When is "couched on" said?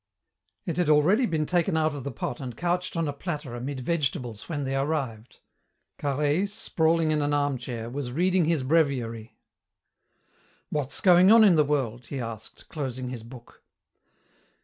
2.57-3.07